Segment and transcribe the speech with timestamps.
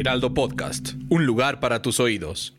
[0.00, 2.54] Heraldo Podcast, un lugar para tus oídos.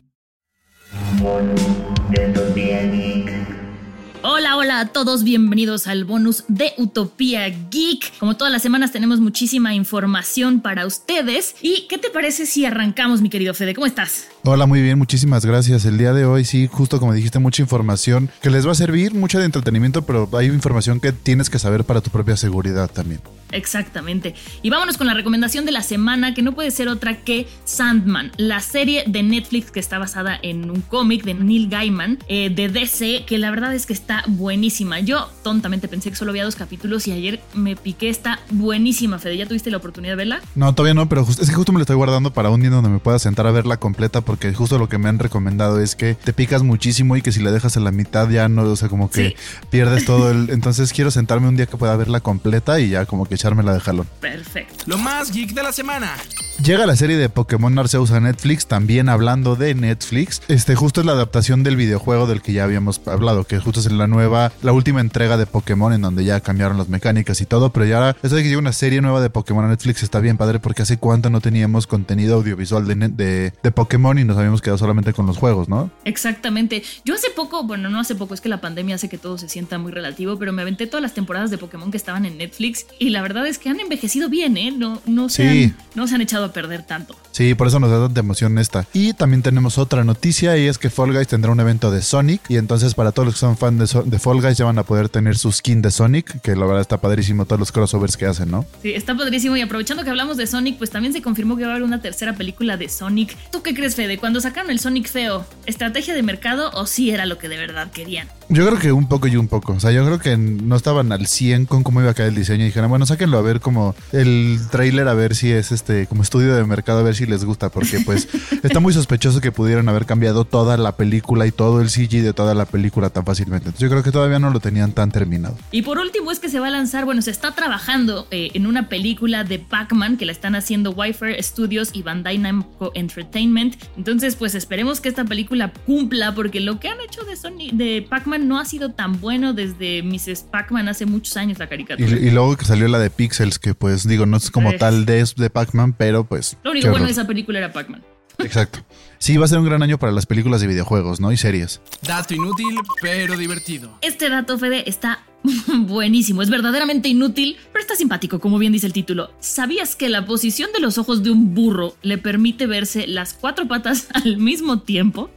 [4.22, 8.16] Hola, hola a todos, bienvenidos al bonus de Utopía Geek.
[8.20, 11.56] Como todas las semanas tenemos muchísima información para ustedes.
[11.60, 13.74] ¿Y qué te parece si arrancamos, mi querido Fede?
[13.74, 14.28] ¿Cómo estás?
[14.44, 15.84] Hola, muy bien, muchísimas gracias.
[15.84, 19.14] El día de hoy sí, justo como dijiste, mucha información que les va a servir,
[19.14, 23.20] mucha de entretenimiento, pero hay información que tienes que saber para tu propia seguridad también.
[23.52, 24.34] Exactamente.
[24.62, 28.32] Y vámonos con la recomendación de la semana, que no puede ser otra que Sandman,
[28.36, 32.68] la serie de Netflix que está basada en un cómic de Neil Gaiman eh, de
[32.68, 35.00] DC, que la verdad es que está buenísima.
[35.00, 39.36] Yo tontamente pensé que solo había dos capítulos y ayer me piqué, está buenísima, Fede.
[39.36, 40.40] ¿Ya tuviste la oportunidad de verla?
[40.54, 42.90] No, todavía no, pero es que justo me la estoy guardando para un día donde
[42.90, 46.14] me pueda sentar a verla completa, porque justo lo que me han recomendado es que
[46.14, 48.88] te picas muchísimo y que si la dejas a la mitad ya no, o sea,
[48.88, 49.36] como que
[49.68, 50.48] pierdes todo el...
[50.48, 53.80] Entonces quiero sentarme un día que pueda verla completa y ya como que echármela de
[53.80, 54.08] jalón.
[54.22, 54.84] Perfecto.
[54.86, 56.16] Lo más geek de la semana.
[56.64, 60.40] Llega la serie de Pokémon Arceus a Netflix, también hablando de Netflix.
[60.48, 63.92] Este justo es la adaptación del videojuego del que ya habíamos hablado, que justo es
[63.92, 67.70] la nueva, la última entrega de Pokémon en donde ya cambiaron las mecánicas y todo,
[67.70, 70.20] pero ya ahora, eso de que llega una serie nueva de Pokémon a Netflix está
[70.20, 74.36] bien padre porque hace cuánto no teníamos contenido audiovisual de, de, de Pokémon y nos
[74.36, 75.90] habíamos quedado solamente con los juegos, ¿no?
[76.04, 76.82] Exactamente.
[77.04, 79.48] Yo hace poco, bueno, no hace poco, es que la pandemia hace que todo se
[79.48, 82.86] sienta muy relativo, pero me aventé todas las temporadas de Pokémon que estaban en Netflix
[82.98, 84.70] y la verdad es que han envejecido bien, ¿eh?
[84.70, 85.64] No, no, se, Sí.
[85.64, 87.16] han, no se han echado a perder tanto.
[87.32, 88.86] Sí, por eso nos da tanta emoción esta.
[88.92, 92.42] Y también tenemos otra noticia y es que Fall Guys tendrá un evento de Sonic
[92.50, 94.82] y entonces para todos los que son fan de, So- Fall Guys ya van a
[94.84, 98.26] poder tener su skin de Sonic, que la verdad está padrísimo todos los crossovers que
[98.26, 98.66] hacen, ¿no?
[98.82, 99.56] Sí, está padrísimo.
[99.56, 102.02] Y aprovechando que hablamos de Sonic, pues también se confirmó que va a haber una
[102.02, 103.36] tercera película de Sonic.
[103.50, 104.18] ¿Tú qué crees, Fede?
[104.18, 107.90] Cuando sacaron el Sonic feo, ¿estrategia de mercado o sí era lo que de verdad
[107.90, 108.28] querían?
[108.52, 109.72] Yo creo que un poco y un poco.
[109.72, 112.34] O sea, yo creo que no estaban al 100 con cómo iba a caer el
[112.34, 112.64] diseño.
[112.64, 116.22] Y dijeron, bueno, sáquenlo a ver como el trailer, a ver si es este, como
[116.22, 117.70] estudio de mercado, a ver si les gusta.
[117.70, 118.28] Porque pues
[118.62, 122.34] está muy sospechoso que pudieran haber cambiado toda la película y todo el CG de
[122.34, 123.70] toda la película tan fácilmente.
[123.70, 125.56] Entonces yo creo que todavía no lo tenían tan terminado.
[125.70, 128.66] Y por último es que se va a lanzar, bueno, se está trabajando eh, en
[128.66, 133.76] una película de Pac-Man que la están haciendo Wi-Fi Studios y Bandai Namco Entertainment.
[133.96, 138.06] Entonces, pues esperemos que esta película cumpla porque lo que han hecho de Sony, de
[138.06, 140.42] Pac-Man no ha sido tan bueno desde Mrs.
[140.50, 142.08] Pac-Man hace muchos años la caricatura.
[142.10, 145.06] y luego que salió la de Pixels, que pues digo, no es como Es- tal
[145.06, 146.56] de, de Pac-Man, pero pues...
[146.64, 148.02] Lo único bueno de esa película era Pac-Man.
[148.38, 148.80] Exacto.
[149.18, 151.30] Sí, va a ser un gran año para las películas de videojuegos, ¿no?
[151.30, 151.80] Y series.
[152.02, 153.96] Dato inútil, pero divertido.
[154.00, 155.20] Este dato, Fede, está
[155.78, 156.42] buenísimo.
[156.42, 159.30] Es verdaderamente inútil, pero está simpático, como bien dice el título.
[159.38, 163.68] ¿Sabías que la posición de los ojos de un burro le permite verse las cuatro
[163.68, 165.30] patas al mismo tiempo?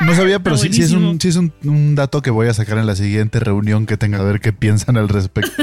[0.00, 2.54] No sabía, pero sí, sí es, un, sí es un, un dato que voy a
[2.54, 5.62] sacar en la siguiente reunión que tenga a ver qué piensan al respecto.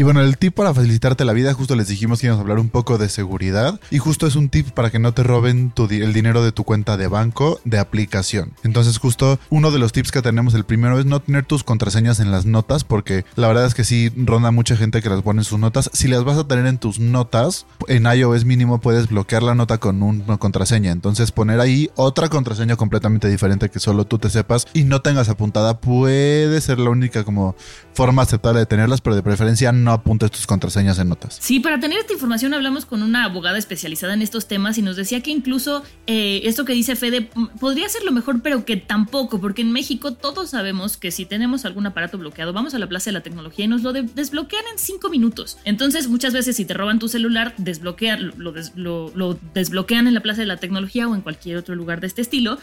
[0.00, 2.58] Y bueno, el tip para facilitarte la vida, justo les dijimos que íbamos a hablar
[2.58, 3.78] un poco de seguridad.
[3.90, 6.96] Y justo es un tip para que no te roben el dinero de tu cuenta
[6.96, 8.54] de banco de aplicación.
[8.62, 12.18] Entonces, justo uno de los tips que tenemos, el primero es no tener tus contraseñas
[12.18, 15.40] en las notas, porque la verdad es que sí ronda mucha gente que las pone
[15.40, 15.90] en sus notas.
[15.92, 19.76] Si las vas a tener en tus notas, en iOS mínimo puedes bloquear la nota
[19.76, 20.92] con un- una contraseña.
[20.92, 25.28] Entonces, poner ahí otra contraseña completamente diferente que solo tú te sepas y no tengas
[25.28, 27.54] apuntada puede ser la única como
[27.92, 31.38] forma aceptable de tenerlas, pero de preferencia no apuntes tus contraseñas en notas.
[31.40, 34.96] Sí, para tener esta información hablamos con una abogada especializada en estos temas y nos
[34.96, 38.76] decía que incluso eh, esto que dice Fede mm, podría ser lo mejor, pero que
[38.76, 42.88] tampoco, porque en México todos sabemos que si tenemos algún aparato bloqueado, vamos a la
[42.88, 45.58] Plaza de la Tecnología y nos lo de- desbloquean en cinco minutos.
[45.64, 50.14] Entonces, muchas veces si te roban tu celular, desbloquean, lo, des- lo- lo desbloquean en
[50.14, 52.58] la Plaza de la Tecnología o en cualquier otro lugar de este estilo.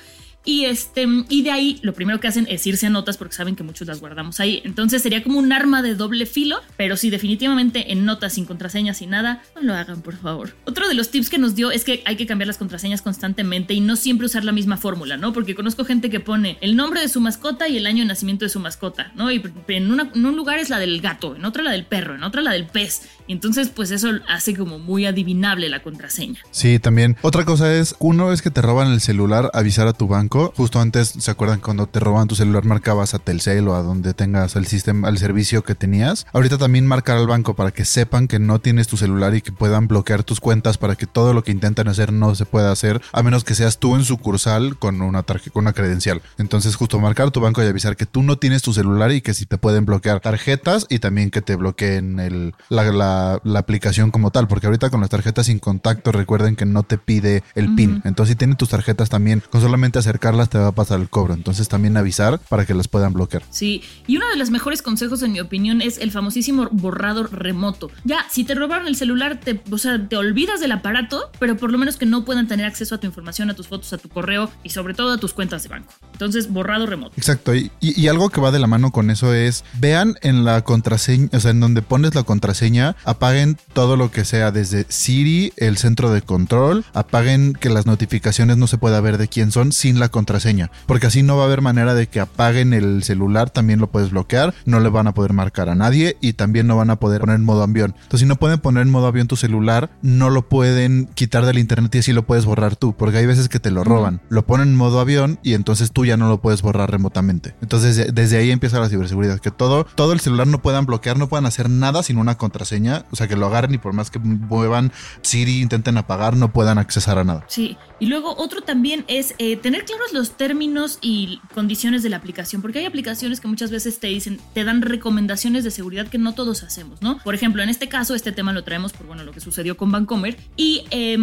[0.47, 3.57] Y, este, y de ahí lo primero que hacen es irse a notas porque saben
[3.57, 4.61] que muchos las guardamos ahí.
[4.63, 8.99] Entonces sería como un arma de doble filo, pero sí, definitivamente en notas sin contraseñas
[8.99, 10.55] sin nada, no lo hagan, por favor.
[10.63, 13.73] Otro de los tips que nos dio es que hay que cambiar las contraseñas constantemente
[13.73, 15.33] y no siempre usar la misma fórmula, ¿no?
[15.33, 18.45] Porque conozco gente que pone el nombre de su mascota y el año de nacimiento
[18.45, 19.29] de su mascota, ¿no?
[19.29, 22.23] Y en, en un lugar es la del gato, en otro la del perro, en
[22.23, 23.01] otra la del pez.
[23.27, 26.39] Y entonces, pues eso hace como muy adivinable la contraseña.
[26.51, 27.17] Sí, también.
[27.21, 30.79] Otra cosa es, uno es que te roban el celular, avisar a tu banco Justo
[30.79, 34.55] antes, ¿se acuerdan cuando te roban tu celular marcabas a Telcel o a donde tengas
[34.55, 36.25] el sistema, el servicio que tenías?
[36.33, 39.51] Ahorita también marcar al banco para que sepan que no tienes tu celular y que
[39.51, 43.01] puedan bloquear tus cuentas para que todo lo que intentan hacer no se pueda hacer
[43.11, 46.21] a menos que seas tú en sucursal con una tarjeta, con una credencial.
[46.37, 49.33] Entonces, justo marcar tu banco y avisar que tú no tienes tu celular y que
[49.33, 54.31] si te pueden bloquear tarjetas y también que te bloqueen el, la, la, aplicación como
[54.31, 58.01] tal, porque ahorita con las tarjetas sin contacto recuerden que no te pide el PIN.
[58.05, 61.33] Entonces, si tienen tus tarjetas también, con solamente acercarlas te va a pasar el cobro.
[61.33, 63.43] Entonces, también avisar para que las puedan bloquear.
[63.49, 67.91] Sí, y uno de los mejores consejos, en mi opinión, es el famosísimo borrado remoto.
[68.03, 71.71] Ya, si te robaron el celular, te, o sea, te olvidas del aparato, pero por
[71.71, 74.09] lo menos que no puedan tener acceso a tu información, a tus fotos, a tu
[74.09, 75.93] correo y sobre todo a tus cuentas de banco.
[76.13, 77.13] Entonces, borrado remoto.
[77.17, 77.55] Exacto.
[77.55, 81.29] Y, y algo que va de la mano con eso es, vean en la contraseña,
[81.33, 85.77] o sea, en donde pones la contraseña, apaguen todo lo que sea desde Siri, el
[85.77, 89.99] centro de control, apaguen que las notificaciones no se pueda ver de quién son sin
[89.99, 93.80] la contraseña, porque así no va a haber manera de que apaguen el celular, también
[93.80, 96.89] lo puedes bloquear, no le van a poder marcar a nadie y también no van
[96.89, 97.95] a poder poner en modo avión.
[97.95, 101.59] Entonces, si no pueden poner en modo avión tu celular, no lo pueden quitar del
[101.59, 104.45] internet y así lo puedes borrar tú, porque hay veces que te lo roban, lo
[104.45, 107.56] ponen en modo avión y entonces tú ya no lo puedes borrar remotamente.
[107.62, 111.30] Entonces, desde ahí empieza la ciberseguridad, que todo, todo el celular no puedan bloquear, no
[111.30, 114.19] puedan hacer nada sin una contraseña, o sea, que lo agarren y por más que
[114.19, 117.45] muevan Siri, intenten apagar, no puedan accesar a nada.
[117.48, 122.17] Sí, y luego otro también es eh, tener claros los términos y condiciones de la
[122.17, 126.17] aplicación, porque hay aplicaciones que muchas veces te dicen, te dan recomendaciones de seguridad que
[126.17, 127.17] no todos hacemos, ¿no?
[127.23, 129.91] Por ejemplo, en este caso, este tema lo traemos por, bueno, lo que sucedió con
[129.91, 131.17] Vancomer, y eh,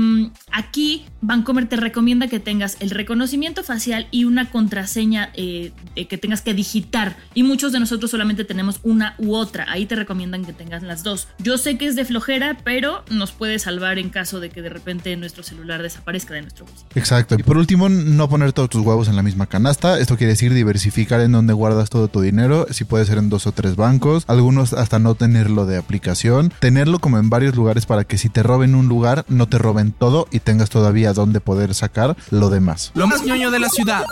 [0.50, 6.42] aquí Vancomer te recomienda que tengas el reconocimiento facial y una contraseña eh, que tengas
[6.42, 10.52] que digitar, y muchos de nosotros solamente tenemos una u otra, ahí te recomiendan que
[10.52, 11.28] tengas las dos.
[11.38, 14.68] Yo sé que es de flojera, pero nos puede salvar en caso de que de
[14.68, 16.63] repente nuestro celular desaparezca de nuestro
[16.94, 17.36] Exacto.
[17.38, 19.98] Y por último, no poner todos tus huevos en la misma canasta.
[19.98, 22.66] Esto quiere decir diversificar en donde guardas todo tu dinero.
[22.70, 24.24] Si puede ser en dos o tres bancos.
[24.28, 26.52] Algunos hasta no tenerlo de aplicación.
[26.60, 29.92] Tenerlo como en varios lugares para que si te roben un lugar, no te roben
[29.92, 32.92] todo y tengas todavía donde poder sacar lo demás.
[32.94, 34.04] Lo más ñoño de la ciudad.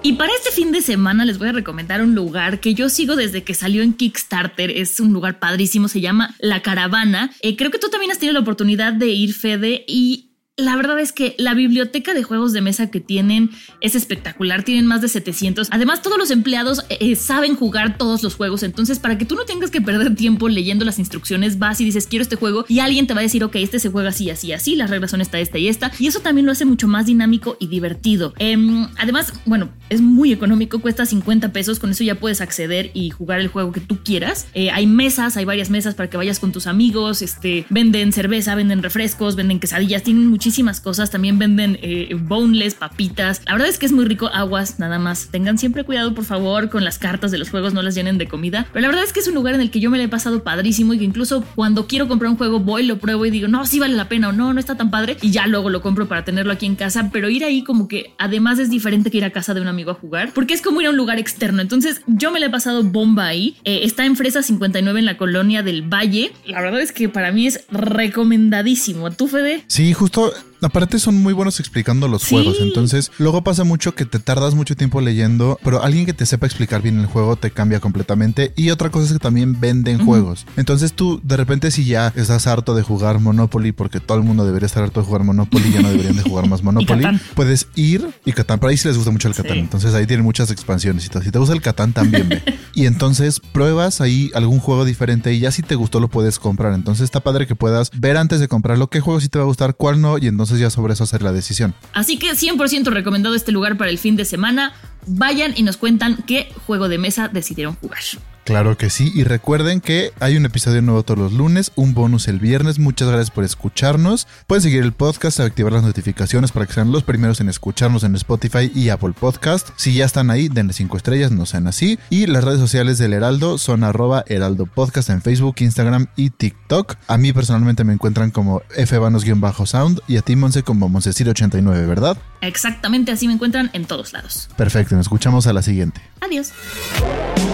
[0.00, 3.16] Y para este fin de semana les voy a recomendar un lugar que yo sigo
[3.16, 4.70] desde que salió en Kickstarter.
[4.70, 7.32] Es un lugar padrísimo, se llama La Caravana.
[7.42, 10.27] Eh, creo que tú también has tenido la oportunidad de ir, Fede, y
[10.58, 13.50] la verdad es que la biblioteca de juegos de mesa que tienen
[13.80, 15.68] es espectacular, tienen más de 700.
[15.70, 19.44] Además, todos los empleados eh, saben jugar todos los juegos, entonces para que tú no
[19.44, 23.06] tengas que perder tiempo leyendo las instrucciones, vas y dices quiero este juego y alguien
[23.06, 25.38] te va a decir, ok, este se juega así, así, así, las reglas son esta,
[25.38, 28.34] esta y esta, y eso también lo hace mucho más dinámico y divertido.
[28.40, 28.56] Eh,
[28.96, 33.38] además, bueno, es muy económico, cuesta 50 pesos, con eso ya puedes acceder y jugar
[33.38, 34.48] el juego que tú quieras.
[34.54, 38.56] Eh, hay mesas, hay varias mesas para que vayas con tus amigos, este, venden cerveza,
[38.56, 41.10] venden refrescos, venden quesadillas, tienen muchísimas muchísimas cosas.
[41.10, 43.42] También venden eh, boneless, papitas.
[43.44, 44.30] La verdad es que es muy rico.
[44.32, 45.28] Aguas, nada más.
[45.30, 48.26] Tengan siempre cuidado, por favor, con las cartas de los juegos, no las llenen de
[48.26, 48.66] comida.
[48.72, 50.08] Pero la verdad es que es un lugar en el que yo me lo he
[50.08, 53.46] pasado padrísimo y que incluso cuando quiero comprar un juego voy, lo pruebo y digo,
[53.46, 55.18] no, sí vale la pena o no, no está tan padre.
[55.20, 57.10] Y ya luego lo compro para tenerlo aquí en casa.
[57.12, 59.90] Pero ir ahí como que además es diferente que ir a casa de un amigo
[59.90, 61.60] a jugar, porque es como ir a un lugar externo.
[61.60, 63.56] Entonces yo me lo he pasado bomba ahí.
[63.64, 66.32] Eh, está en Fresa 59 en la colonia del Valle.
[66.46, 69.10] La verdad es que para mí es recomendadísimo.
[69.10, 69.64] ¿Tú, Fede?
[69.66, 72.30] Sí, justo Aparte son muy buenos explicando los Sí.
[72.34, 76.26] juegos, entonces luego pasa mucho que te tardas mucho tiempo leyendo, pero alguien que te
[76.26, 78.52] sepa explicar bien el juego te cambia completamente.
[78.56, 80.46] Y otra cosa es que también venden juegos.
[80.56, 84.44] Entonces tú de repente si ya estás harto de jugar Monopoly, porque todo el mundo
[84.44, 88.08] debería estar harto de jugar Monopoly, ya no deberían de jugar más Monopoly, puedes ir
[88.24, 89.60] y Catán, pero ahí sí les gusta mucho el Catán, Sí.
[89.60, 91.22] entonces ahí tienen muchas expansiones y todo.
[91.22, 92.42] Si te gusta el Catán también ve.
[92.74, 96.74] Y entonces pruebas ahí algún juego diferente y ya si te gustó lo puedes comprar.
[96.74, 99.48] Entonces está padre que puedas ver antes de comprarlo qué juego sí te va a
[99.48, 101.74] gustar, cuál no, y entonces ya sobre eso hacer la decisión.
[101.92, 104.72] Así que 100% recomendado este lugar para el fin de semana.
[105.06, 108.00] Vayan y nos cuentan qué juego de mesa decidieron jugar.
[108.48, 112.28] Claro que sí, y recuerden que hay un episodio nuevo todos los lunes, un bonus
[112.28, 112.78] el viernes.
[112.78, 114.26] Muchas gracias por escucharnos.
[114.46, 118.14] Pueden seguir el podcast, activar las notificaciones para que sean los primeros en escucharnos en
[118.14, 119.68] Spotify y Apple Podcast.
[119.76, 121.98] Si ya están ahí, denle 5 estrellas, no sean así.
[122.08, 126.94] Y las redes sociales del Heraldo son arroba Heraldo Podcast en Facebook, Instagram y TikTok.
[127.06, 132.16] A mí personalmente me encuentran como fbanos-sound y a ti, Monse, como Monsecir89, ¿verdad?
[132.40, 134.48] Exactamente así me encuentran en todos lados.
[134.56, 136.00] Perfecto, nos escuchamos a la siguiente.
[136.20, 136.52] Adiós.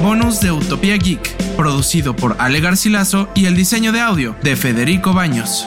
[0.02, 5.12] Bonus de Utopía Geek, producido por Ale Garcilaso y el diseño de audio de Federico
[5.12, 5.66] Baños.